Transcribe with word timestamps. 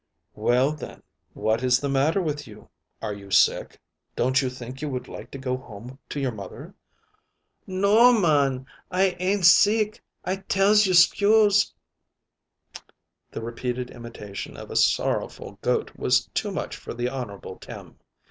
"Well, 0.33 0.71
then 0.71 1.03
what 1.33 1.61
is 1.61 1.79
the 1.79 1.87
matter 1.87 2.23
with 2.23 2.47
you? 2.47 2.69
Are 3.03 3.13
you 3.13 3.29
sick? 3.29 3.79
Don't 4.15 4.41
you 4.41 4.49
think 4.49 4.81
you 4.81 4.89
would 4.89 5.07
like 5.07 5.29
to 5.29 5.37
go 5.37 5.55
home 5.55 5.99
to 6.09 6.19
your 6.19 6.31
mother?" 6.31 6.73
"No 7.67 7.95
o 7.99 8.07
o 8.07 8.09
oh 8.09 8.17
m 8.17 8.25
a 8.25 8.27
a 8.27 8.47
an; 8.47 8.65
I 8.89 9.03
ain't 9.19 9.45
sick. 9.45 10.01
I 10.25 10.37
tells 10.37 10.87
you 10.87 10.95
'scuse." 10.95 11.71
The 13.29 13.43
repeated 13.43 13.91
imitation 13.91 14.57
of 14.57 14.71
a 14.71 14.75
sorrowful 14.75 15.59
goat 15.61 15.95
was 15.95 16.25
too 16.33 16.49
much 16.49 16.75
for 16.77 16.95
the 16.95 17.07
Honorable 17.07 17.57
Tim. 17.57 17.99